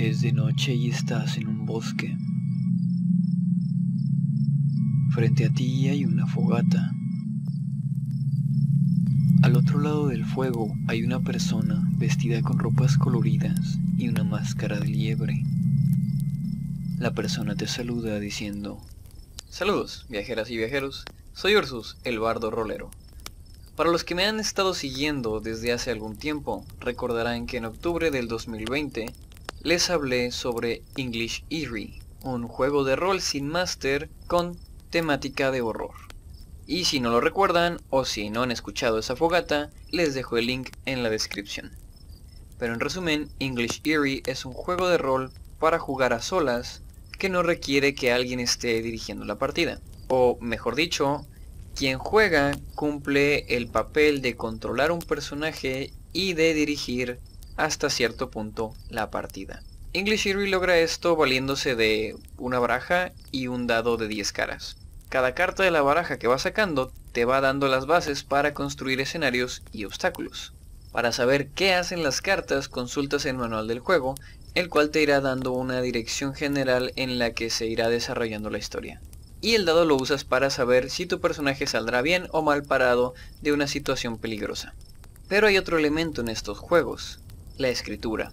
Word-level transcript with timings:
Es 0.00 0.20
de 0.20 0.30
noche 0.30 0.76
y 0.76 0.90
estás 0.90 1.38
en 1.38 1.48
un 1.48 1.66
bosque. 1.66 2.16
Frente 5.10 5.44
a 5.44 5.50
ti 5.50 5.88
hay 5.88 6.04
una 6.04 6.24
fogata. 6.28 6.92
Al 9.42 9.56
otro 9.56 9.80
lado 9.80 10.06
del 10.06 10.24
fuego 10.24 10.72
hay 10.86 11.02
una 11.02 11.18
persona 11.18 11.84
vestida 11.96 12.42
con 12.42 12.60
ropas 12.60 12.96
coloridas 12.96 13.80
y 13.96 14.08
una 14.08 14.22
máscara 14.22 14.78
de 14.78 14.86
liebre. 14.86 15.42
La 16.98 17.10
persona 17.10 17.56
te 17.56 17.66
saluda 17.66 18.20
diciendo, 18.20 18.80
Saludos, 19.48 20.06
viajeras 20.08 20.48
y 20.48 20.56
viajeros, 20.58 21.06
soy 21.32 21.56
Ursus, 21.56 21.96
el 22.04 22.20
bardo 22.20 22.52
rolero. 22.52 22.88
Para 23.74 23.90
los 23.90 24.04
que 24.04 24.14
me 24.14 24.26
han 24.26 24.38
estado 24.38 24.74
siguiendo 24.74 25.40
desde 25.40 25.72
hace 25.72 25.90
algún 25.90 26.16
tiempo, 26.16 26.64
recordarán 26.78 27.46
que 27.46 27.56
en 27.56 27.64
octubre 27.64 28.12
del 28.12 28.28
2020 28.28 29.12
les 29.62 29.90
hablé 29.90 30.30
sobre 30.30 30.82
English 30.96 31.44
Eerie, 31.50 32.00
un 32.22 32.46
juego 32.46 32.84
de 32.84 32.94
rol 32.94 33.20
sin 33.20 33.48
máster 33.48 34.08
con 34.26 34.56
temática 34.90 35.50
de 35.50 35.60
horror. 35.60 35.94
Y 36.66 36.84
si 36.84 37.00
no 37.00 37.10
lo 37.10 37.20
recuerdan 37.20 37.80
o 37.90 38.04
si 38.04 38.30
no 38.30 38.42
han 38.42 38.52
escuchado 38.52 38.98
esa 38.98 39.16
fogata, 39.16 39.70
les 39.90 40.14
dejo 40.14 40.38
el 40.38 40.46
link 40.46 40.70
en 40.84 41.02
la 41.02 41.10
descripción. 41.10 41.72
Pero 42.58 42.74
en 42.74 42.80
resumen, 42.80 43.30
English 43.40 43.80
Eerie 43.84 44.22
es 44.26 44.44
un 44.44 44.52
juego 44.52 44.88
de 44.88 44.98
rol 44.98 45.32
para 45.58 45.78
jugar 45.78 46.12
a 46.12 46.22
solas 46.22 46.82
que 47.18 47.28
no 47.28 47.42
requiere 47.42 47.94
que 47.94 48.12
alguien 48.12 48.38
esté 48.38 48.80
dirigiendo 48.80 49.24
la 49.24 49.38
partida. 49.38 49.80
O 50.08 50.38
mejor 50.40 50.76
dicho, 50.76 51.26
quien 51.74 51.98
juega 51.98 52.52
cumple 52.74 53.44
el 53.56 53.68
papel 53.68 54.22
de 54.22 54.36
controlar 54.36 54.92
un 54.92 55.00
personaje 55.00 55.92
y 56.12 56.34
de 56.34 56.54
dirigir 56.54 57.18
hasta 57.58 57.90
cierto 57.90 58.30
punto 58.30 58.74
la 58.88 59.10
partida. 59.10 59.62
English 59.92 60.26
Eerie 60.26 60.48
logra 60.48 60.78
esto 60.78 61.16
valiéndose 61.16 61.76
de 61.76 62.16
una 62.38 62.58
baraja 62.58 63.12
y 63.30 63.48
un 63.48 63.66
dado 63.66 63.98
de 63.98 64.08
10 64.08 64.32
caras. 64.32 64.78
Cada 65.10 65.34
carta 65.34 65.62
de 65.62 65.70
la 65.70 65.82
baraja 65.82 66.18
que 66.18 66.28
va 66.28 66.38
sacando 66.38 66.90
te 67.12 67.26
va 67.26 67.42
dando 67.42 67.68
las 67.68 67.84
bases 67.84 68.24
para 68.24 68.54
construir 68.54 69.00
escenarios 69.00 69.62
y 69.72 69.84
obstáculos. 69.84 70.54
Para 70.92 71.12
saber 71.12 71.48
qué 71.48 71.74
hacen 71.74 72.02
las 72.02 72.22
cartas 72.22 72.68
consultas 72.68 73.26
el 73.26 73.36
manual 73.36 73.68
del 73.68 73.80
juego, 73.80 74.14
el 74.54 74.70
cual 74.70 74.90
te 74.90 75.02
irá 75.02 75.20
dando 75.20 75.52
una 75.52 75.82
dirección 75.82 76.34
general 76.34 76.92
en 76.96 77.18
la 77.18 77.32
que 77.32 77.50
se 77.50 77.66
irá 77.66 77.90
desarrollando 77.90 78.48
la 78.48 78.58
historia 78.58 79.00
y 79.40 79.54
el 79.54 79.64
dado 79.64 79.84
lo 79.84 79.96
usas 79.96 80.24
para 80.24 80.50
saber 80.50 80.90
si 80.90 81.06
tu 81.06 81.20
personaje 81.20 81.66
saldrá 81.66 82.02
bien 82.02 82.28
o 82.32 82.42
mal 82.42 82.64
parado 82.64 83.14
de 83.40 83.52
una 83.52 83.66
situación 83.66 84.18
peligrosa. 84.18 84.74
Pero 85.28 85.46
hay 85.46 85.58
otro 85.58 85.78
elemento 85.78 86.20
en 86.20 86.28
estos 86.28 86.58
juegos, 86.58 87.20
la 87.58 87.68
escritura. 87.68 88.32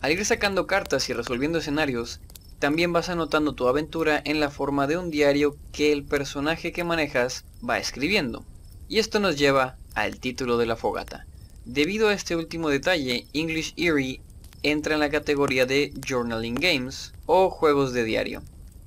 Al 0.00 0.12
ir 0.12 0.24
sacando 0.24 0.66
cartas 0.66 1.08
y 1.08 1.12
resolviendo 1.12 1.58
escenarios, 1.58 2.20
también 2.58 2.92
vas 2.92 3.08
anotando 3.08 3.54
tu 3.54 3.66
aventura 3.68 4.22
en 4.24 4.40
la 4.40 4.50
forma 4.50 4.86
de 4.86 4.96
un 4.96 5.10
diario 5.10 5.56
que 5.72 5.92
el 5.92 6.04
personaje 6.04 6.72
que 6.72 6.84
manejas 6.84 7.44
va 7.68 7.78
escribiendo. 7.78 8.44
Y 8.88 8.98
esto 8.98 9.18
nos 9.18 9.36
lleva 9.36 9.76
al 9.94 10.20
título 10.20 10.56
de 10.58 10.66
la 10.66 10.76
fogata. 10.76 11.26
Debido 11.64 12.08
a 12.08 12.14
este 12.14 12.36
último 12.36 12.68
detalle, 12.68 13.26
English 13.32 13.74
Eerie 13.76 14.20
entra 14.62 14.94
en 14.94 15.00
la 15.00 15.10
categoría 15.10 15.66
de 15.66 15.92
Journaling 16.06 16.54
Games 16.54 17.12
o 17.26 17.50
juegos 17.50 17.92
de 17.92 18.04
diario. 18.04 18.42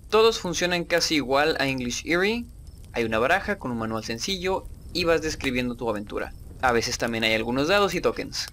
Todos 0.10 0.40
funcionan 0.40 0.86
casi 0.86 1.16
igual 1.16 1.56
a 1.60 1.67
English 1.67 2.04
Eerie. 2.06 2.45
Hay 2.94 3.04
una 3.04 3.20
baraja 3.20 3.60
con 3.60 3.72
un 3.72 3.78
manual 3.78 4.04
sencillo 4.04 4.66
y 4.94 5.04
vas 5.04 5.22
describiendo 5.22 5.76
tu 5.76 5.90
aventura. 5.90 6.34
A 6.62 6.72
veces 6.72 6.98
también 6.98 7.23
hay 7.23 7.34
algunos 7.34 7.67
dados 7.67 7.94
y 7.94 8.02
tokens. 8.02 8.48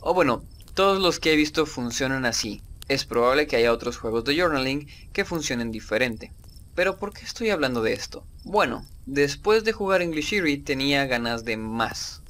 O 0.00 0.14
bueno, 0.14 0.44
todos 0.74 1.00
los 1.00 1.20
que 1.20 1.32
he 1.32 1.36
visto 1.36 1.66
funcionan 1.66 2.24
así. 2.24 2.62
Es 2.88 3.04
probable 3.04 3.46
que 3.46 3.56
haya 3.56 3.72
otros 3.72 3.96
juegos 3.96 4.24
de 4.24 4.38
journaling 4.38 4.88
que 5.12 5.24
funcionen 5.24 5.70
diferente. 5.70 6.32
Pero 6.74 6.96
¿por 6.96 7.12
qué 7.12 7.24
estoy 7.24 7.50
hablando 7.50 7.82
de 7.82 7.92
esto? 7.92 8.24
Bueno, 8.44 8.86
después 9.06 9.64
de 9.64 9.72
jugar 9.72 10.02
English 10.02 10.32
Eerie 10.32 10.58
tenía 10.58 11.06
ganas 11.06 11.44
de 11.44 11.56
más. 11.56 12.22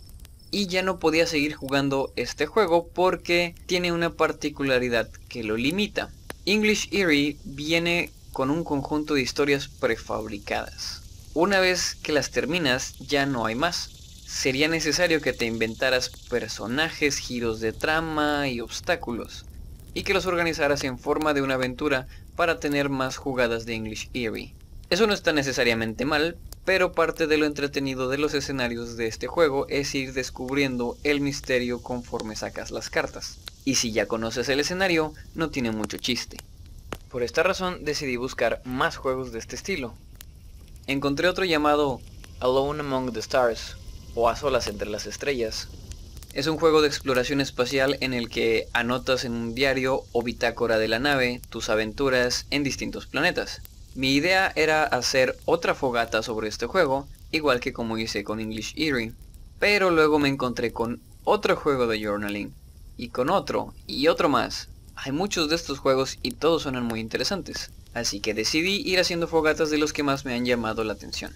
Y 0.50 0.66
ya 0.66 0.82
no 0.82 0.98
podía 0.98 1.26
seguir 1.26 1.54
jugando 1.54 2.12
este 2.16 2.46
juego 2.46 2.88
porque 2.88 3.54
tiene 3.66 3.92
una 3.92 4.10
particularidad 4.10 5.08
que 5.28 5.44
lo 5.44 5.56
limita. 5.56 6.10
English 6.44 6.88
Eerie 6.92 7.38
viene 7.44 8.10
con 8.32 8.50
un 8.50 8.64
conjunto 8.64 9.14
de 9.14 9.22
historias 9.22 9.68
prefabricadas. 9.68 11.02
Una 11.34 11.60
vez 11.60 11.94
que 12.02 12.12
las 12.12 12.30
terminas, 12.30 12.94
ya 12.98 13.24
no 13.24 13.46
hay 13.46 13.54
más. 13.54 14.01
Sería 14.32 14.66
necesario 14.66 15.20
que 15.20 15.34
te 15.34 15.44
inventaras 15.44 16.08
personajes, 16.08 17.18
giros 17.18 17.60
de 17.60 17.72
trama 17.72 18.48
y 18.48 18.60
obstáculos, 18.60 19.44
y 19.92 20.02
que 20.02 20.14
los 20.14 20.24
organizaras 20.24 20.82
en 20.84 20.98
forma 20.98 21.34
de 21.34 21.42
una 21.42 21.54
aventura 21.54 22.08
para 22.34 22.58
tener 22.58 22.88
más 22.88 23.18
jugadas 23.18 23.66
de 23.66 23.74
English 23.74 24.08
Eerie. 24.14 24.54
Eso 24.88 25.06
no 25.06 25.12
está 25.12 25.32
necesariamente 25.32 26.06
mal, 26.06 26.38
pero 26.64 26.92
parte 26.92 27.26
de 27.26 27.36
lo 27.36 27.44
entretenido 27.44 28.08
de 28.08 28.18
los 28.18 28.32
escenarios 28.32 28.96
de 28.96 29.06
este 29.06 29.26
juego 29.26 29.66
es 29.68 29.94
ir 29.94 30.14
descubriendo 30.14 30.96
el 31.04 31.20
misterio 31.20 31.82
conforme 31.82 32.34
sacas 32.34 32.70
las 32.70 32.88
cartas. 32.88 33.38
Y 33.64 33.76
si 33.76 33.92
ya 33.92 34.06
conoces 34.06 34.48
el 34.48 34.60
escenario, 34.60 35.12
no 35.34 35.50
tiene 35.50 35.72
mucho 35.72 35.98
chiste. 35.98 36.38
Por 37.10 37.22
esta 37.22 37.42
razón 37.42 37.84
decidí 37.84 38.16
buscar 38.16 38.62
más 38.64 38.96
juegos 38.96 39.30
de 39.30 39.38
este 39.38 39.56
estilo. 39.56 39.94
Encontré 40.86 41.28
otro 41.28 41.44
llamado 41.44 42.00
Alone 42.40 42.80
Among 42.80 43.12
the 43.12 43.20
Stars, 43.20 43.76
o 44.14 44.28
A 44.28 44.36
Solas 44.36 44.68
entre 44.68 44.90
las 44.90 45.06
Estrellas. 45.06 45.68
Es 46.32 46.46
un 46.46 46.56
juego 46.56 46.80
de 46.80 46.88
exploración 46.88 47.40
espacial 47.40 47.98
en 48.00 48.14
el 48.14 48.30
que 48.30 48.66
anotas 48.72 49.24
en 49.24 49.32
un 49.32 49.54
diario 49.54 50.04
o 50.12 50.22
bitácora 50.22 50.78
de 50.78 50.88
la 50.88 50.98
nave 50.98 51.42
tus 51.50 51.68
aventuras 51.68 52.46
en 52.50 52.62
distintos 52.62 53.06
planetas. 53.06 53.60
Mi 53.94 54.14
idea 54.14 54.50
era 54.56 54.84
hacer 54.84 55.36
otra 55.44 55.74
fogata 55.74 56.22
sobre 56.22 56.48
este 56.48 56.66
juego, 56.66 57.06
igual 57.30 57.60
que 57.60 57.74
como 57.74 57.98
hice 57.98 58.24
con 58.24 58.40
English 58.40 58.72
Eerie, 58.76 59.12
pero 59.58 59.90
luego 59.90 60.18
me 60.18 60.30
encontré 60.30 60.72
con 60.72 61.00
otro 61.24 61.56
juego 61.56 61.86
de 61.86 62.02
journaling, 62.02 62.54
y 62.96 63.08
con 63.08 63.28
otro, 63.28 63.74
y 63.86 64.08
otro 64.08 64.28
más, 64.28 64.68
hay 64.94 65.12
muchos 65.12 65.50
de 65.50 65.56
estos 65.56 65.78
juegos 65.78 66.18
y 66.22 66.30
todos 66.30 66.62
suenan 66.62 66.84
muy 66.84 67.00
interesantes, 67.00 67.70
así 67.92 68.20
que 68.20 68.34
decidí 68.34 68.82
ir 68.84 69.00
haciendo 69.00 69.28
fogatas 69.28 69.70
de 69.70 69.78
los 69.78 69.92
que 69.92 70.02
más 70.02 70.24
me 70.24 70.32
han 70.34 70.44
llamado 70.46 70.84
la 70.84 70.94
atención. 70.94 71.32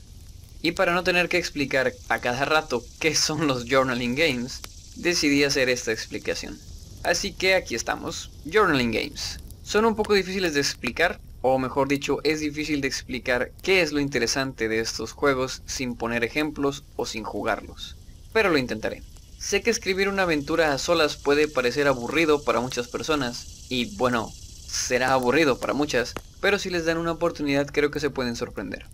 Y 0.66 0.72
para 0.72 0.94
no 0.94 1.04
tener 1.04 1.28
que 1.28 1.38
explicar 1.38 1.92
a 2.08 2.18
cada 2.18 2.44
rato 2.44 2.84
qué 2.98 3.14
son 3.14 3.46
los 3.46 3.66
Journaling 3.66 4.16
Games, 4.16 4.62
decidí 4.96 5.44
hacer 5.44 5.68
esta 5.68 5.92
explicación. 5.92 6.58
Así 7.04 7.32
que 7.32 7.54
aquí 7.54 7.76
estamos, 7.76 8.32
Journaling 8.52 8.90
Games. 8.90 9.38
Son 9.62 9.84
un 9.84 9.94
poco 9.94 10.14
difíciles 10.14 10.54
de 10.54 10.60
explicar, 10.60 11.20
o 11.40 11.56
mejor 11.60 11.86
dicho, 11.86 12.18
es 12.24 12.40
difícil 12.40 12.80
de 12.80 12.88
explicar 12.88 13.52
qué 13.62 13.80
es 13.80 13.92
lo 13.92 14.00
interesante 14.00 14.66
de 14.66 14.80
estos 14.80 15.12
juegos 15.12 15.62
sin 15.66 15.94
poner 15.94 16.24
ejemplos 16.24 16.82
o 16.96 17.06
sin 17.06 17.22
jugarlos. 17.22 17.94
Pero 18.32 18.50
lo 18.50 18.58
intentaré. 18.58 19.04
Sé 19.38 19.62
que 19.62 19.70
escribir 19.70 20.08
una 20.08 20.22
aventura 20.22 20.72
a 20.72 20.78
solas 20.78 21.14
puede 21.14 21.46
parecer 21.46 21.86
aburrido 21.86 22.42
para 22.42 22.58
muchas 22.58 22.88
personas, 22.88 23.66
y 23.68 23.96
bueno, 23.98 24.32
será 24.66 25.12
aburrido 25.12 25.60
para 25.60 25.74
muchas, 25.74 26.12
pero 26.40 26.58
si 26.58 26.70
les 26.70 26.86
dan 26.86 26.98
una 26.98 27.12
oportunidad 27.12 27.68
creo 27.68 27.92
que 27.92 28.00
se 28.00 28.10
pueden 28.10 28.34
sorprender. 28.34 28.86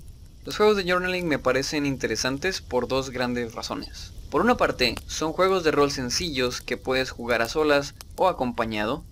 Los 0.44 0.56
juegos 0.56 0.76
de 0.76 0.82
journaling 0.82 1.28
me 1.28 1.38
parecen 1.38 1.86
interesantes 1.86 2.60
por 2.60 2.88
dos 2.88 3.10
grandes 3.10 3.54
razones. 3.54 4.12
Por 4.28 4.41
una 4.41 4.56
parte, 4.56 4.97
son 5.06 5.32
juegos 5.32 5.62
de 5.62 5.70
rol 5.70 5.92
sencillos 5.92 6.60
que 6.60 6.76
puedes 6.76 7.12
jugar 7.12 7.42
a 7.42 7.48
solas 7.48 7.94
o 8.16 8.26
acompañado, 8.26 9.04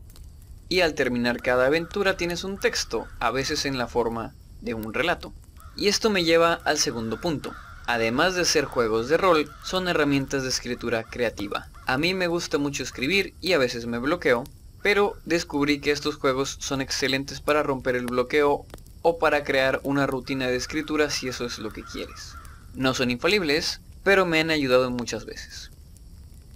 y 0.69 0.81
al 0.81 0.95
terminar 0.95 1.41
cada 1.41 1.67
aventura 1.67 2.17
tienes 2.17 2.43
un 2.43 2.59
texto, 2.59 3.07
a 3.21 3.31
veces 3.31 3.65
en 3.65 3.79
la 3.79 3.87
forma 3.87 4.35
de 4.61 4.75
un 4.75 4.93
relato. 4.93 5.33
Y 5.77 5.87
esto 5.87 6.11
me 6.11 6.25
lleva 6.25 6.55
al 6.65 6.79
segundo 6.79 7.21
punto. 7.21 7.55
Además 7.87 8.35
de 8.35 8.45
ser 8.45 8.65
juegos 8.65 9.09
de 9.09 9.17
rol, 9.17 9.53
son 9.63 9.87
herramientas 9.87 10.43
de 10.43 10.49
escritura 10.49 11.05
creativa. 11.05 11.69
A 11.87 11.97
mí 11.97 12.13
me 12.13 12.27
gusta 12.27 12.59
mucho 12.59 12.83
escribir 12.83 13.35
y 13.41 13.53
a 13.53 13.59
veces 13.59 13.87
me 13.87 13.99
bloqueo, 13.99 14.43
pero 14.83 15.17
descubrí 15.25 15.81
que 15.81 15.93
estos 15.93 16.17
juegos 16.17 16.57
son 16.59 16.81
excelentes 16.81 17.41
para 17.41 17.63
romper 17.63 17.95
el 17.95 18.07
bloqueo 18.07 18.67
o 19.03 19.19
para 19.19 19.45
crear 19.45 19.81
una 19.83 20.07
rutina 20.07 20.49
de 20.49 20.57
escritura 20.57 21.11
si 21.11 21.29
eso 21.29 21.45
es 21.45 21.59
lo 21.59 21.71
que 21.71 21.83
quieres. 21.83 22.35
No 22.75 22.95
son 22.95 23.11
infalibles, 23.11 23.81
pero 24.03 24.27
me 24.27 24.41
han 24.41 24.51
ayudado 24.51 24.91
muchas 24.91 25.25
veces. 25.25 25.71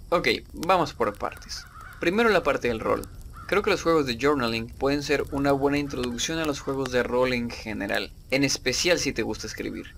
Ok, 0.09 0.27
vamos 0.53 0.93
por 0.93 1.17
partes. 1.17 1.65
Primero 1.99 2.29
la 2.29 2.43
parte 2.43 2.67
del 2.67 2.79
rol. 2.79 3.07
Creo 3.47 3.61
que 3.61 3.69
los 3.69 3.83
juegos 3.83 4.05
de 4.05 4.17
journaling 4.19 4.67
pueden 4.67 5.03
ser 5.03 5.23
una 5.31 5.51
buena 5.51 5.77
introducción 5.77 6.39
a 6.39 6.45
los 6.45 6.59
juegos 6.59 6.91
de 6.91 7.03
rol 7.03 7.33
en 7.33 7.49
general, 7.49 8.11
en 8.31 8.43
especial 8.43 8.97
si 8.97 9.13
te 9.13 9.21
gusta 9.23 9.47
escribir. 9.47 9.93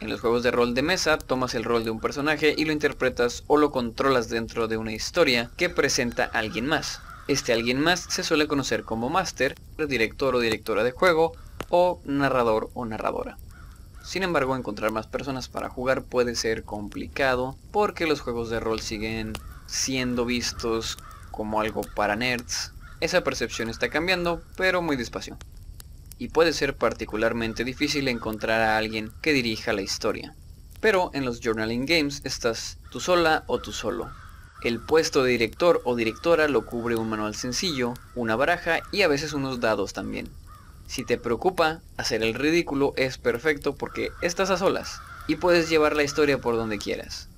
En 0.00 0.08
los 0.08 0.20
juegos 0.20 0.42
de 0.42 0.50
rol 0.50 0.74
de 0.74 0.82
mesa 0.82 1.18
tomas 1.18 1.54
el 1.54 1.62
rol 1.62 1.84
de 1.84 1.90
un 1.90 2.00
personaje 2.00 2.54
y 2.56 2.64
lo 2.64 2.72
interpretas 2.72 3.44
o 3.46 3.58
lo 3.58 3.70
controlas 3.70 4.28
dentro 4.28 4.66
de 4.66 4.76
una 4.76 4.92
historia 4.92 5.50
que 5.56 5.68
presenta 5.68 6.24
a 6.24 6.38
alguien 6.38 6.66
más. 6.66 7.00
Este 7.28 7.52
alguien 7.52 7.78
más 7.78 8.06
se 8.08 8.24
suele 8.24 8.48
conocer 8.48 8.82
como 8.82 9.10
máster, 9.10 9.54
director 9.76 10.34
o 10.34 10.40
directora 10.40 10.82
de 10.82 10.90
juego, 10.92 11.36
o 11.70 12.00
narrador 12.04 12.68
o 12.74 12.84
narradora. 12.84 13.38
Sin 14.04 14.22
embargo, 14.22 14.54
encontrar 14.54 14.92
más 14.92 15.06
personas 15.06 15.48
para 15.48 15.70
jugar 15.70 16.02
puede 16.02 16.34
ser 16.34 16.64
complicado 16.64 17.56
porque 17.70 18.06
los 18.06 18.20
juegos 18.20 18.50
de 18.50 18.60
rol 18.60 18.80
siguen 18.80 19.32
siendo 19.66 20.26
vistos 20.26 20.98
como 21.30 21.60
algo 21.60 21.80
para 21.94 22.16
nerds 22.16 22.72
esa 23.00 23.24
percepción 23.24 23.70
está 23.70 23.88
cambiando, 23.88 24.42
pero 24.58 24.82
muy 24.82 24.94
despacio. 24.94 25.38
Y 26.18 26.28
puede 26.28 26.52
ser 26.52 26.76
particularmente 26.76 27.64
difícil 27.64 28.08
encontrar 28.08 28.60
a 28.60 28.76
alguien 28.76 29.10
que 29.22 29.32
dirija 29.32 29.72
la 29.72 29.80
historia. 29.80 30.34
Pero 30.80 31.10
en 31.14 31.24
los 31.24 31.40
Journaling 31.40 31.86
Games 31.86 32.20
estás 32.24 32.76
tú 32.90 33.00
sola 33.00 33.44
o 33.46 33.58
tú 33.58 33.72
solo. 33.72 34.10
El 34.62 34.80
puesto 34.80 35.24
de 35.24 35.30
director 35.30 35.80
o 35.84 35.96
directora 35.96 36.46
lo 36.46 36.66
cubre 36.66 36.96
un 36.96 37.08
manual 37.08 37.34
sencillo, 37.34 37.94
una 38.14 38.36
baraja 38.36 38.80
y 38.92 39.00
a 39.00 39.08
veces 39.08 39.32
unos 39.32 39.60
dados 39.60 39.94
también. 39.94 40.28
Si 40.90 41.04
te 41.04 41.18
preocupa, 41.18 41.82
hacer 41.96 42.24
el 42.24 42.34
ridículo 42.34 42.94
es 42.96 43.16
perfecto 43.16 43.76
porque 43.76 44.10
estás 44.22 44.50
a 44.50 44.56
solas 44.56 45.00
y 45.28 45.36
puedes 45.36 45.68
llevar 45.68 45.94
la 45.94 46.02
historia 46.02 46.40
por 46.40 46.56
donde 46.56 46.78
quieras. 46.78 47.28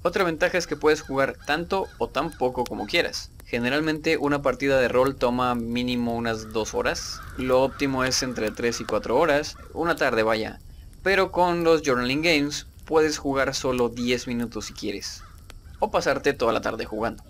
Otra 0.00 0.24
ventaja 0.24 0.56
es 0.56 0.66
que 0.66 0.74
puedes 0.74 1.02
jugar 1.02 1.36
tanto 1.44 1.86
o 1.98 2.08
tan 2.08 2.30
poco 2.30 2.64
como 2.64 2.86
quieras. 2.86 3.30
Generalmente 3.44 4.16
una 4.16 4.40
partida 4.40 4.80
de 4.80 4.88
rol 4.88 5.16
toma 5.16 5.54
mínimo 5.54 6.16
unas 6.16 6.50
2 6.54 6.72
horas, 6.72 7.20
lo 7.36 7.62
óptimo 7.62 8.04
es 8.04 8.22
entre 8.22 8.50
3 8.52 8.80
y 8.80 8.84
4 8.86 9.18
horas, 9.18 9.58
una 9.74 9.96
tarde 9.96 10.22
vaya, 10.22 10.58
pero 11.02 11.30
con 11.30 11.64
los 11.64 11.82
Journaling 11.82 12.22
Games 12.22 12.68
puedes 12.86 13.18
jugar 13.18 13.54
solo 13.54 13.90
10 13.90 14.26
minutos 14.28 14.64
si 14.64 14.72
quieres, 14.72 15.22
o 15.78 15.90
pasarte 15.90 16.32
toda 16.32 16.54
la 16.54 16.62
tarde 16.62 16.86
jugando. 16.86 17.22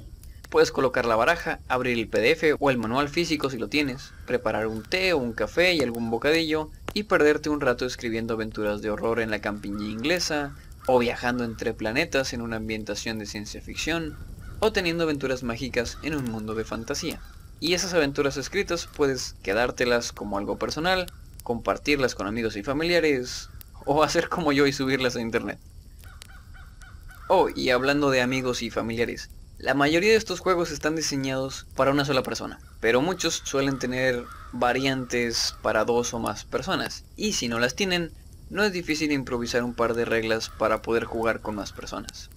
Puedes 0.51 0.73
colocar 0.73 1.05
la 1.05 1.17
baraja, 1.17 1.61
abrir 1.69 1.99
el 1.99 2.09
PDF 2.09 2.57
o 2.59 2.71
el 2.71 2.79
manual 2.79 3.11
físico 3.11 3.51
si 3.51 3.59
lo 3.59 3.69
tienes, 3.69 4.15
preparar 4.27 4.67
un 4.67 4.83
té 4.83 5.13
o 5.13 5.19
un 5.19 5.35
café 5.35 5.75
y 5.75 5.83
algún 5.83 6.11
bocadillo 6.11 6.71
y 6.95 7.03
perderte 7.03 7.51
un 7.51 7.61
rato 7.61 7.85
escribiendo 7.85 8.33
aventuras 8.33 8.81
de 8.81 8.89
horror 8.91 9.21
en 9.21 9.31
la 9.31 9.41
campiña 9.41 9.87
inglesa, 9.87 10.57
o 10.87 10.99
viajando 10.99 11.45
entre 11.45 11.75
planetas 11.75 12.33
en 12.33 12.41
una 12.41 12.57
ambientación 12.57 13.19
de 13.19 13.27
ciencia 13.27 13.61
ficción, 13.61 14.17
o 14.61 14.73
teniendo 14.73 15.05
aventuras 15.05 15.43
mágicas 15.43 15.99
en 16.03 16.15
un 16.15 16.25
mundo 16.25 16.55
de 16.55 16.65
fantasía. 16.65 17.21
Y 17.61 17.75
esas 17.75 17.93
aventuras 17.93 18.39
escritas 18.39 18.89
puedes 18.97 19.35
quedártelas 19.43 20.13
como 20.13 20.39
algo 20.39 20.59
personal, 20.59 21.13
compartirlas 21.43 22.15
con 22.15 22.27
amigos 22.27 22.57
y 22.57 22.63
familiares, 22.63 23.51
o 23.85 24.03
hacer 24.03 24.31
como 24.31 24.53
yo 24.53 24.67
y 24.67 24.73
subirlas 24.73 25.15
a 25.15 25.21
internet. 25.21 25.59
Oh, 27.29 27.51
y 27.55 27.69
hablando 27.69 28.09
de 28.09 28.23
amigos 28.23 28.63
y 28.63 28.71
familiares, 28.71 29.29
la 29.59 29.75
mayoría 29.75 30.11
de 30.11 30.17
estos 30.17 30.39
juegos 30.39 30.71
están 30.71 30.95
diseñados 30.95 31.67
para 31.75 31.91
una 31.91 32.05
sola 32.05 32.23
persona, 32.23 32.61
pero 32.79 33.03
muchos 33.03 33.43
suelen 33.45 33.81
tener 33.81 34.25
variantes 34.53 35.57
para 35.63 35.85
dos 35.85 36.15
o 36.15 36.21
más 36.21 36.45
personas, 36.45 37.05
y 37.17 37.33
si 37.33 37.49
no 37.49 37.59
las 37.59 37.75
tienen, 37.75 38.13
no 38.51 38.63
es 38.63 38.73
difícil 38.73 39.11
improvisar 39.11 39.65
un 39.65 39.75
par 39.75 39.95
de 39.95 40.05
reglas 40.05 40.49
para 40.49 40.81
poder 40.81 41.05
jugar 41.05 41.41
con 41.41 41.57
más 41.57 41.73
personas. 41.73 42.31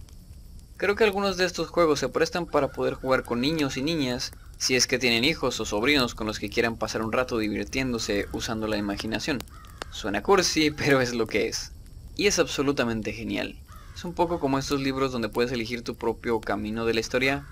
Creo 0.78 0.96
que 0.96 1.04
algunos 1.04 1.38
de 1.38 1.46
estos 1.46 1.70
juegos 1.70 2.00
se 2.00 2.10
prestan 2.10 2.48
para 2.48 2.70
poder 2.70 2.96
jugar 2.96 3.24
con 3.24 3.40
niños 3.40 3.78
y 3.78 3.84
niñas 3.84 4.32
si 4.58 4.76
es 4.76 4.88
que 4.88 4.98
tienen 4.98 5.24
hijos 5.24 5.60
o 5.60 5.66
sobrinos 5.66 6.16
con 6.16 6.26
los 6.26 6.40
que 6.40 6.50
quieran 6.50 6.76
pasar 6.76 7.04
un 7.04 7.12
rato 7.12 7.38
divirtiéndose 7.38 8.28
usando 8.32 8.66
la 8.66 8.78
imaginación. 8.78 9.44
Suena 9.92 10.24
cursi, 10.24 10.72
pero 10.76 11.02
es 11.02 11.14
lo 11.14 11.28
que 11.28 11.48
es. 11.48 11.72
Y 12.16 12.26
es 12.26 12.40
absolutamente 12.40 13.14
genial. 13.14 13.60
Es 13.96 14.06
un 14.06 14.14
poco 14.14 14.40
como 14.40 14.58
estos 14.58 14.82
libros 14.82 15.12
donde 15.12 15.30
puedes 15.30 15.52
elegir 15.52 15.84
tu 15.84 15.96
propio 15.96 16.40
camino 16.42 16.86
de 16.86 16.94
la 16.94 17.00
historia. 17.00 17.46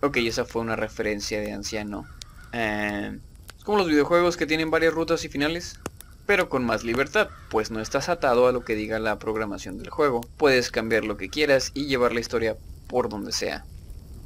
Ok, 0.00 0.18
esa 0.18 0.44
fue 0.44 0.62
una 0.62 0.76
referencia 0.76 1.40
de 1.40 1.52
anciano. 1.52 2.06
Eh, 2.52 3.18
es 3.58 3.64
como 3.64 3.78
los 3.78 3.88
videojuegos 3.88 4.36
que 4.36 4.46
tienen 4.46 4.70
varias 4.70 4.94
rutas 4.94 5.24
y 5.24 5.28
finales, 5.28 5.78
pero 6.26 6.48
con 6.48 6.64
más 6.64 6.84
libertad, 6.84 7.28
pues 7.50 7.70
no 7.70 7.80
estás 7.80 8.08
atado 8.08 8.46
a 8.46 8.52
lo 8.52 8.64
que 8.64 8.74
diga 8.74 8.98
la 8.98 9.18
programación 9.18 9.78
del 9.78 9.90
juego. 9.90 10.20
Puedes 10.36 10.70
cambiar 10.70 11.04
lo 11.04 11.16
que 11.16 11.28
quieras 11.28 11.70
y 11.74 11.86
llevar 11.86 12.12
la 12.12 12.20
historia 12.20 12.56
por 12.88 13.08
donde 13.08 13.32
sea. 13.32 13.64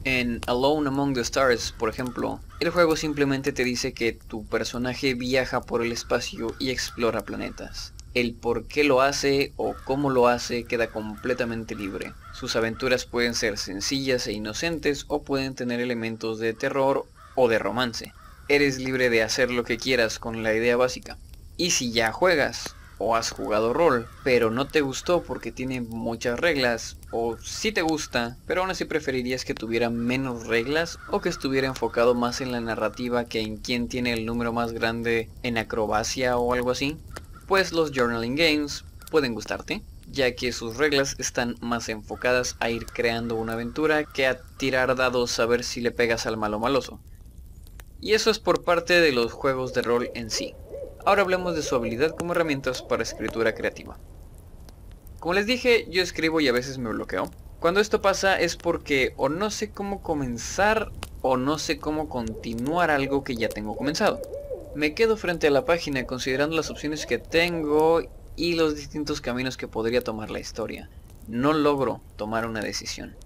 En 0.05 0.41
Alone 0.47 0.89
Among 0.89 1.15
the 1.15 1.21
Stars, 1.23 1.73
por 1.73 1.89
ejemplo, 1.89 2.41
el 2.61 2.71
juego 2.71 2.97
simplemente 2.97 3.53
te 3.53 3.65
dice 3.65 3.93
que 3.93 4.13
tu 4.13 4.47
personaje 4.47 5.15
viaja 5.15 5.61
por 5.61 5.83
el 5.83 5.91
espacio 5.91 6.55
y 6.59 6.71
explora 6.71 7.25
planetas. 7.25 7.93
El 8.15 8.35
por 8.35 8.67
qué 8.67 8.85
lo 8.85 9.01
hace 9.01 9.53
o 9.57 9.75
cómo 9.85 10.11
lo 10.11 10.29
hace 10.29 10.65
queda 10.65 10.89
completamente 10.89 11.75
libre. 11.75 12.13
Sus 12.33 12.57
aventuras 12.57 13.05
pueden 13.05 13.35
ser 13.35 13.59
sencillas 13.59 14.27
e 14.27 14.33
inocentes 14.33 15.05
o 15.09 15.23
pueden 15.23 15.55
tener 15.55 15.81
elementos 15.81 16.39
de 16.39 16.55
terror 16.55 17.07
o 17.35 17.49
de 17.49 17.59
romance. 17.59 18.13
Eres 18.49 18.79
libre 18.79 19.11
de 19.11 19.23
hacer 19.23 19.51
lo 19.51 19.65
que 19.65 19.77
quieras 19.77 20.19
con 20.19 20.43
la 20.43 20.55
idea 20.55 20.77
básica. 20.77 21.19
Y 21.57 21.73
si 21.73 21.93
ya 21.93 22.13
juegas 22.13 22.75
o 22.99 23.15
has 23.17 23.31
jugado 23.31 23.73
rol, 23.73 24.09
pero 24.25 24.51
no 24.51 24.67
te 24.67 24.81
gustó 24.81 25.23
porque 25.23 25.53
tiene 25.53 25.81
muchas 25.81 26.39
reglas, 26.39 26.97
o 27.11 27.37
si 27.39 27.73
te 27.73 27.83
gusta, 27.83 28.37
pero 28.47 28.61
aún 28.61 28.71
así 28.71 28.85
preferirías 28.85 29.45
que 29.45 29.55
tuviera 29.55 29.89
menos 29.89 30.47
reglas 30.47 30.99
o 31.11 31.21
que 31.21 31.29
estuviera 31.29 31.69
enfocado 31.69 32.15
más 32.15 32.41
en 32.41 32.53
la 32.53 32.61
narrativa 32.61 33.27
que 33.27 33.41
en 33.41 33.57
quién 33.57 33.89
tiene 33.89 34.13
el 34.13 34.27
número 34.27 34.53
más 34.53 34.73
grande 34.73 35.29
en 35.43 35.59
acrobacia 35.59 36.37
o 36.37 36.53
algo 36.53 36.71
así, 36.71 36.99
pues 37.49 37.73
los 37.73 37.93
journaling 37.93 38.37
games 38.37 38.85
pueden 39.11 39.35
gustarte, 39.35 39.83
ya 40.07 40.37
que 40.37 40.53
sus 40.53 40.77
reglas 40.77 41.17
están 41.19 41.57
más 41.61 41.89
enfocadas 41.89 42.57
a 42.61 42.69
ir 42.69 42.85
creando 42.85 43.37
una 43.37 43.55
aventura 43.55 44.05
que 44.05 44.27
a 44.27 44.39
tirar 44.59 44.95
dados 44.95 45.41
a 45.41 45.47
ver 45.47 45.65
si 45.65 45.81
le 45.81 45.91
pegas 45.91 46.27
al 46.27 46.37
malo 46.37 46.59
maloso. 46.59 47.01
Y 48.01 48.13
eso 48.13 48.31
es 48.31 48.39
por 48.39 48.65
parte 48.65 49.01
de 49.01 49.13
los 49.13 49.33
juegos 49.33 49.73
de 49.73 49.83
rol 49.83 50.11
en 50.15 50.31
sí. 50.31 50.55
Ahora 51.07 51.23
hablemos 51.23 51.57
de 51.57 51.63
su 51.63 51.75
habilidad 51.75 52.15
como 52.15 52.33
herramientas 52.33 52.83
para 52.83 53.03
escritura 53.03 53.55
creativa. 53.55 53.99
Como 55.19 55.33
les 55.33 55.47
dije, 55.47 55.87
yo 55.91 56.03
escribo 56.03 56.41
y 56.41 56.49
a 56.49 56.53
veces 56.53 56.77
me 56.77 56.91
bloqueo. 56.91 57.31
Cuando 57.61 57.81
esto 57.81 58.03
pasa 58.03 58.39
es 58.39 58.57
porque 58.57 59.15
o 59.17 59.31
no 59.31 59.51
sé 59.51 59.71
cómo 59.71 60.03
comenzar 60.03 60.93
o 61.23 61.39
no 61.39 61.59
sé 61.59 61.79
cómo 61.79 62.09
continuar 62.11 62.91
algo 62.91 63.25
que 63.25 63.37
ya 63.37 63.49
tengo 63.49 63.75
comenzado. 63.75 64.21
Me 64.75 64.95
quedo 64.95 65.17
frente 65.17 65.47
a 65.47 65.51
la 65.51 65.65
página 65.65 66.05
considerando 66.05 66.55
las 66.55 66.71
opciones 66.71 67.07
que 67.07 67.19
tengo 67.19 68.03
y 68.37 68.55
los 68.55 68.77
distintos 68.77 69.21
caminos 69.21 69.57
que 69.57 69.67
podría 69.67 70.03
tomar 70.03 70.31
la 70.31 70.41
historia. 70.41 70.91
No 71.27 71.53
logro 71.53 72.01
tomar 72.17 72.47
una 72.47 72.61
decisión. 72.61 73.17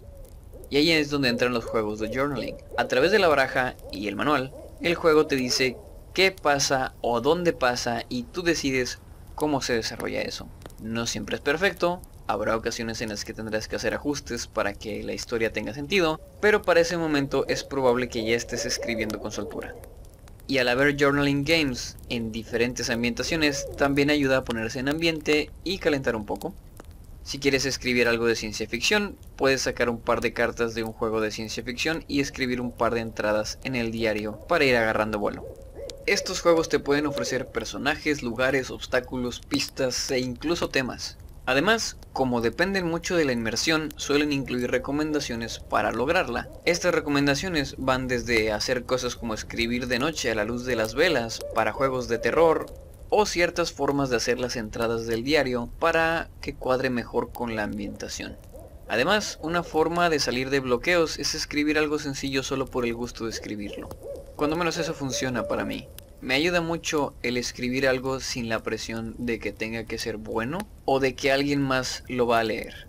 Y 0.70 0.76
ahí 0.76 0.92
es 0.92 1.10
donde 1.10 1.28
entran 1.28 1.52
los 1.52 1.64
juegos 1.64 1.98
de 1.98 2.08
journaling. 2.08 2.56
A 2.78 2.88
través 2.88 3.10
de 3.10 3.18
la 3.18 3.28
baraja 3.28 3.74
y 3.90 4.08
el 4.08 4.16
manual, 4.16 4.54
el 4.80 4.94
juego 4.94 5.26
te 5.26 5.36
dice 5.36 5.76
qué 6.14 6.30
pasa 6.30 6.94
o 7.02 7.20
dónde 7.20 7.52
pasa 7.52 8.04
y 8.08 8.22
tú 8.22 8.42
decides 8.42 9.00
cómo 9.34 9.60
se 9.60 9.74
desarrolla 9.74 10.22
eso. 10.22 10.48
No 10.80 11.06
siempre 11.06 11.36
es 11.36 11.42
perfecto, 11.42 12.00
habrá 12.26 12.56
ocasiones 12.56 13.00
en 13.02 13.10
las 13.10 13.24
que 13.24 13.34
tendrás 13.34 13.68
que 13.68 13.76
hacer 13.76 13.94
ajustes 13.94 14.46
para 14.46 14.72
que 14.72 15.02
la 15.02 15.12
historia 15.12 15.52
tenga 15.52 15.74
sentido, 15.74 16.20
pero 16.40 16.62
para 16.62 16.80
ese 16.80 16.96
momento 16.96 17.44
es 17.48 17.64
probable 17.64 18.08
que 18.08 18.24
ya 18.24 18.36
estés 18.36 18.64
escribiendo 18.64 19.20
con 19.20 19.32
soltura. 19.32 19.74
Y 20.46 20.58
al 20.58 20.68
haber 20.68 20.96
journaling 20.98 21.44
games 21.44 21.96
en 22.08 22.32
diferentes 22.32 22.90
ambientaciones, 22.90 23.66
también 23.76 24.10
ayuda 24.10 24.38
a 24.38 24.44
ponerse 24.44 24.80
en 24.80 24.88
ambiente 24.88 25.50
y 25.64 25.78
calentar 25.78 26.16
un 26.16 26.26
poco. 26.26 26.54
Si 27.24 27.38
quieres 27.38 27.64
escribir 27.66 28.08
algo 28.08 28.26
de 28.26 28.34
ciencia 28.34 28.66
ficción, 28.66 29.16
puedes 29.36 29.62
sacar 29.62 29.88
un 29.88 30.00
par 30.00 30.20
de 30.20 30.32
cartas 30.32 30.74
de 30.74 30.82
un 30.82 30.92
juego 30.92 31.20
de 31.20 31.30
ciencia 31.30 31.62
ficción 31.62 32.04
y 32.08 32.20
escribir 32.20 32.60
un 32.60 32.72
par 32.72 32.94
de 32.94 33.00
entradas 33.00 33.58
en 33.62 33.76
el 33.76 33.92
diario 33.92 34.40
para 34.48 34.64
ir 34.64 34.76
agarrando 34.76 35.20
vuelo. 35.20 35.46
Estos 36.06 36.40
juegos 36.40 36.68
te 36.68 36.80
pueden 36.80 37.06
ofrecer 37.06 37.46
personajes, 37.46 38.24
lugares, 38.24 38.70
obstáculos, 38.70 39.40
pistas 39.40 40.10
e 40.10 40.18
incluso 40.18 40.68
temas. 40.68 41.16
Además, 41.44 41.96
como 42.12 42.40
dependen 42.40 42.86
mucho 42.86 43.16
de 43.16 43.24
la 43.24 43.32
inmersión, 43.32 43.92
suelen 43.96 44.32
incluir 44.32 44.70
recomendaciones 44.70 45.58
para 45.58 45.90
lograrla. 45.90 46.48
Estas 46.64 46.94
recomendaciones 46.94 47.74
van 47.78 48.06
desde 48.06 48.52
hacer 48.52 48.84
cosas 48.84 49.16
como 49.16 49.34
escribir 49.34 49.88
de 49.88 49.98
noche 49.98 50.30
a 50.30 50.36
la 50.36 50.44
luz 50.44 50.64
de 50.64 50.76
las 50.76 50.94
velas 50.94 51.40
para 51.54 51.72
juegos 51.72 52.06
de 52.06 52.18
terror, 52.18 52.66
o 53.14 53.26
ciertas 53.26 53.72
formas 53.72 54.08
de 54.08 54.16
hacer 54.16 54.38
las 54.40 54.56
entradas 54.56 55.06
del 55.06 55.22
diario 55.22 55.68
para 55.78 56.30
que 56.40 56.54
cuadre 56.54 56.88
mejor 56.88 57.30
con 57.32 57.56
la 57.56 57.64
ambientación. 57.64 58.38
Además, 58.88 59.38
una 59.42 59.62
forma 59.62 60.08
de 60.10 60.18
salir 60.18 60.48
de 60.48 60.60
bloqueos 60.60 61.18
es 61.18 61.34
escribir 61.34 61.76
algo 61.76 61.98
sencillo 61.98 62.42
solo 62.42 62.66
por 62.66 62.86
el 62.86 62.94
gusto 62.94 63.24
de 63.24 63.30
escribirlo. 63.30 63.88
Cuando 64.36 64.56
menos 64.56 64.78
eso 64.78 64.94
funciona 64.94 65.46
para 65.46 65.64
mí. 65.64 65.88
Me 66.22 66.34
ayuda 66.34 66.60
mucho 66.60 67.14
el 67.24 67.36
escribir 67.36 67.88
algo 67.88 68.20
sin 68.20 68.48
la 68.48 68.62
presión 68.62 69.16
de 69.18 69.40
que 69.40 69.50
tenga 69.50 69.86
que 69.86 69.98
ser 69.98 70.18
bueno 70.18 70.58
o 70.84 71.00
de 71.00 71.16
que 71.16 71.32
alguien 71.32 71.60
más 71.60 72.04
lo 72.06 72.28
va 72.28 72.38
a 72.38 72.44
leer. 72.44 72.86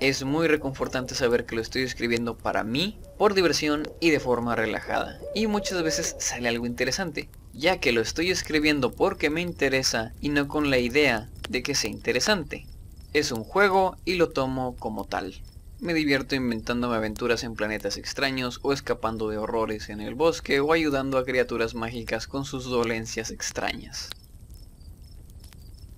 Es 0.00 0.24
muy 0.24 0.48
reconfortante 0.48 1.14
saber 1.14 1.44
que 1.44 1.54
lo 1.54 1.60
estoy 1.60 1.82
escribiendo 1.82 2.38
para 2.38 2.64
mí, 2.64 2.98
por 3.18 3.34
diversión 3.34 3.86
y 4.00 4.08
de 4.08 4.20
forma 4.20 4.56
relajada. 4.56 5.20
Y 5.34 5.48
muchas 5.48 5.82
veces 5.82 6.16
sale 6.18 6.48
algo 6.48 6.64
interesante, 6.64 7.28
ya 7.52 7.78
que 7.78 7.92
lo 7.92 8.00
estoy 8.00 8.30
escribiendo 8.30 8.90
porque 8.90 9.28
me 9.28 9.42
interesa 9.42 10.14
y 10.22 10.30
no 10.30 10.48
con 10.48 10.70
la 10.70 10.78
idea 10.78 11.28
de 11.50 11.62
que 11.62 11.74
sea 11.74 11.90
interesante. 11.90 12.66
Es 13.12 13.32
un 13.32 13.44
juego 13.44 13.98
y 14.06 14.14
lo 14.14 14.30
tomo 14.30 14.76
como 14.76 15.04
tal. 15.04 15.34
Me 15.78 15.92
divierto 15.92 16.34
inventándome 16.34 16.96
aventuras 16.96 17.44
en 17.44 17.54
planetas 17.54 17.98
extraños 17.98 18.60
o 18.62 18.72
escapando 18.72 19.28
de 19.28 19.36
horrores 19.36 19.90
en 19.90 20.00
el 20.00 20.14
bosque 20.14 20.60
o 20.60 20.72
ayudando 20.72 21.18
a 21.18 21.24
criaturas 21.24 21.74
mágicas 21.74 22.26
con 22.26 22.46
sus 22.46 22.64
dolencias 22.64 23.30
extrañas. 23.30 24.08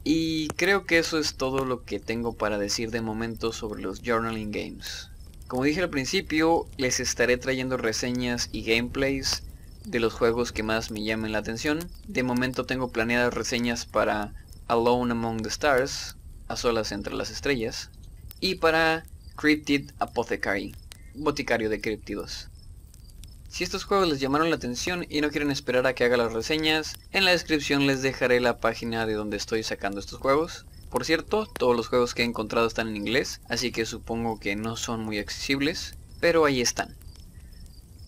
Y 0.02 0.48
creo 0.56 0.84
que 0.84 0.98
eso 0.98 1.18
es 1.18 1.36
todo 1.36 1.64
lo 1.64 1.84
que 1.84 2.00
tengo 2.00 2.32
para 2.32 2.58
decir 2.58 2.90
de 2.90 3.02
momento 3.02 3.52
sobre 3.52 3.82
los 3.82 4.02
Journaling 4.02 4.50
Games. 4.50 5.10
Como 5.46 5.64
dije 5.64 5.80
al 5.80 5.90
principio, 5.90 6.66
les 6.76 6.98
estaré 6.98 7.36
trayendo 7.36 7.76
reseñas 7.76 8.48
y 8.50 8.62
gameplays 8.62 9.44
de 9.84 10.00
los 10.00 10.12
juegos 10.12 10.50
que 10.50 10.62
más 10.62 10.90
me 10.90 11.04
llamen 11.04 11.32
la 11.32 11.38
atención. 11.38 11.78
De 12.06 12.22
momento 12.22 12.66
tengo 12.66 12.90
planeadas 12.90 13.32
reseñas 13.32 13.86
para 13.86 14.34
Alone 14.66 15.12
Among 15.12 15.42
the 15.42 15.48
Stars, 15.48 16.16
A 16.48 16.56
Solas 16.56 16.90
Entre 16.90 17.14
las 17.14 17.30
Estrellas, 17.30 17.90
y 18.40 18.56
para 18.56 19.04
Cryptid 19.40 19.92
Apothecary, 20.00 20.74
Boticario 21.14 21.70
de 21.70 21.80
Cryptidos. 21.80 22.48
Si 23.48 23.62
estos 23.62 23.84
juegos 23.84 24.08
les 24.08 24.18
llamaron 24.18 24.50
la 24.50 24.56
atención 24.56 25.06
y 25.08 25.20
no 25.20 25.30
quieren 25.30 25.52
esperar 25.52 25.86
a 25.86 25.94
que 25.94 26.02
haga 26.02 26.16
las 26.16 26.32
reseñas, 26.32 26.96
en 27.12 27.24
la 27.24 27.30
descripción 27.30 27.86
les 27.86 28.02
dejaré 28.02 28.40
la 28.40 28.58
página 28.58 29.06
de 29.06 29.12
donde 29.12 29.36
estoy 29.36 29.62
sacando 29.62 30.00
estos 30.00 30.18
juegos. 30.18 30.66
Por 30.90 31.04
cierto, 31.04 31.46
todos 31.46 31.76
los 31.76 31.86
juegos 31.86 32.14
que 32.14 32.22
he 32.22 32.24
encontrado 32.24 32.66
están 32.66 32.88
en 32.88 32.96
inglés, 32.96 33.40
así 33.48 33.70
que 33.70 33.86
supongo 33.86 34.40
que 34.40 34.56
no 34.56 34.74
son 34.74 35.04
muy 35.04 35.20
accesibles, 35.20 35.94
pero 36.18 36.44
ahí 36.44 36.60
están. 36.60 36.96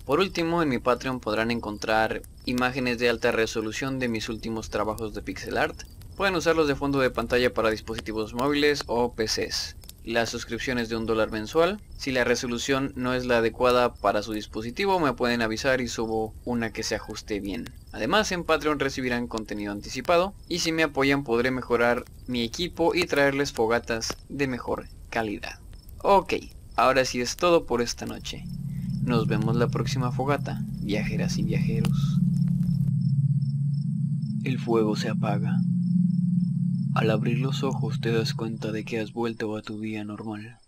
Por 0.05 0.19
último, 0.19 0.65
en 0.65 0.69
mi 0.69 0.81
Patreon 0.81 1.21
podrán 1.21 1.53
encontrar 1.53 2.23
imágenes 2.45 2.99
de 2.99 3.09
alta 3.09 3.31
resolución 3.31 4.01
de 4.01 4.09
mis 4.09 4.29
últimos 4.29 4.69
trabajos 4.69 5.15
de 5.15 5.23
pixel 5.23 5.59
art. 5.59 5.81
Pueden 6.17 6.35
usarlos 6.35 6.67
de 6.67 6.75
fondo 6.75 6.99
de 6.99 7.11
pantalla 7.11 7.55
para 7.55 7.71
dispositivos 7.71 8.35
móviles 8.35 8.83
o 8.89 9.15
PCs. 9.15 9.77
La 10.05 10.25
suscripción 10.25 10.79
es 10.79 10.89
de 10.89 10.97
un 10.97 11.05
dólar 11.05 11.31
mensual. 11.31 11.81
Si 11.99 12.11
la 12.11 12.25
resolución 12.25 12.93
no 12.97 13.13
es 13.13 13.27
la 13.27 13.39
adecuada 13.39 13.93
para 13.95 14.23
su 14.23 14.33
dispositivo, 14.33 14.99
me 14.99 15.13
pueden 15.13 15.43
avisar 15.43 15.83
y 15.83 15.89
subo 15.89 16.35
una 16.45 16.73
que 16.73 16.83
se 16.83 16.95
ajuste 16.95 17.39
bien. 17.41 17.71
Además, 17.93 18.33
en 18.33 18.45
Patreon 18.45 18.81
recibirán 18.81 19.27
contenido 19.27 19.73
anticipado 19.73 20.35
y 20.49 20.61
si 20.61 20.73
me 20.73 20.85
apoyan 20.85 21.23
podré 21.23 21.51
mejorar 21.51 22.05
mi 22.27 22.43
equipo 22.43 22.95
y 22.95 23.05
traerles 23.05 23.53
fogatas 23.53 24.17
de 24.31 24.47
mejor 24.47 24.89
calidad. 25.11 25.61
Ok, 25.99 26.35
ahora 26.77 27.05
sí 27.05 27.21
es 27.21 27.37
todo 27.37 27.67
por 27.67 27.83
esta 27.83 28.07
noche. 28.07 28.45
Nos 29.03 29.27
vemos 29.27 29.57
la 29.57 29.69
próxima 29.69 30.13
fogata, 30.13 30.63
viajeras 30.81 31.37
y 31.37 31.43
viajeros. 31.43 32.19
El 34.45 34.59
fuego 34.59 34.97
se 34.97 35.11
apaga. 35.11 35.59
Al 36.93 37.11
abrir 37.11 37.39
los 37.39 37.63
ojos 37.63 38.01
te 38.01 38.11
das 38.11 38.35
cuenta 38.35 38.73
de 38.73 38.85
que 38.85 38.99
has 38.99 39.13
vuelto 39.13 39.57
a 39.57 39.63
tu 39.63 39.81
día 39.81 40.03
normal. 40.03 40.59